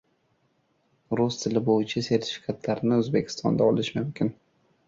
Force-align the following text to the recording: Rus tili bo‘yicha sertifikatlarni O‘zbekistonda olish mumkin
Rus 1.19 1.37
tili 1.43 1.61
bo‘yicha 1.69 2.03
sertifikatlarni 2.07 2.99
O‘zbekistonda 2.99 3.69
olish 3.75 3.93
mumkin 4.01 4.35